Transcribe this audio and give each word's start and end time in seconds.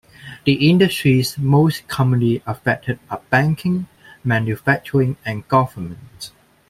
The 0.47 0.67
industries 0.67 1.37
most 1.37 1.87
commonly 1.87 2.41
affected 2.47 2.97
are 3.11 3.21
banking, 3.29 3.85
manufacturing, 4.23 5.17
and 5.23 5.47
government. 5.47 6.31